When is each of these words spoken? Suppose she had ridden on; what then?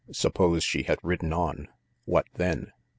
Suppose 0.11 0.63
she 0.63 0.81
had 0.81 0.97
ridden 1.03 1.31
on; 1.31 1.67
what 2.05 2.25
then? 2.33 2.71